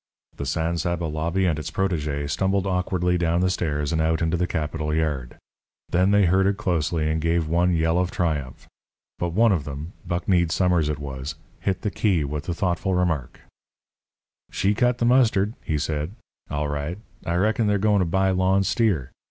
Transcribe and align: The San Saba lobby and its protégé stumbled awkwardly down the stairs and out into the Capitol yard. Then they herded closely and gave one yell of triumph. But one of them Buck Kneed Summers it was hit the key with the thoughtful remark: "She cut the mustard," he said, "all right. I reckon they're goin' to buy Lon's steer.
The 0.35 0.47
San 0.47 0.79
Saba 0.79 1.03
lobby 1.05 1.45
and 1.45 1.59
its 1.59 1.69
protégé 1.69 2.27
stumbled 2.27 2.65
awkwardly 2.65 3.19
down 3.19 3.41
the 3.41 3.51
stairs 3.51 3.91
and 3.93 4.01
out 4.01 4.19
into 4.19 4.35
the 4.35 4.47
Capitol 4.47 4.95
yard. 4.95 5.37
Then 5.89 6.09
they 6.09 6.25
herded 6.25 6.57
closely 6.57 7.07
and 7.07 7.21
gave 7.21 7.47
one 7.47 7.75
yell 7.75 7.99
of 7.99 8.09
triumph. 8.09 8.67
But 9.19 9.33
one 9.33 9.51
of 9.51 9.63
them 9.63 9.93
Buck 10.03 10.27
Kneed 10.27 10.51
Summers 10.51 10.89
it 10.89 10.97
was 10.97 11.35
hit 11.59 11.81
the 11.83 11.91
key 11.91 12.23
with 12.23 12.45
the 12.45 12.55
thoughtful 12.55 12.95
remark: 12.95 13.41
"She 14.49 14.73
cut 14.73 14.97
the 14.97 15.05
mustard," 15.05 15.53
he 15.63 15.77
said, 15.77 16.13
"all 16.49 16.67
right. 16.67 16.97
I 17.23 17.35
reckon 17.35 17.67
they're 17.67 17.77
goin' 17.77 17.99
to 17.99 18.05
buy 18.05 18.31
Lon's 18.31 18.69
steer. 18.69 19.11